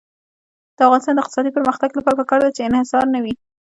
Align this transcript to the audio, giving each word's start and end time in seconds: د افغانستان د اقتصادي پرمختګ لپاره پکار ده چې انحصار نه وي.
د 0.75 0.79
افغانستان 0.85 1.13
د 1.15 1.19
اقتصادي 1.23 1.51
پرمختګ 1.57 1.89
لپاره 1.97 2.17
پکار 2.21 2.39
ده 2.43 2.49
چې 2.55 2.61
انحصار 2.67 3.05
نه 3.15 3.19
وي. 3.23 3.33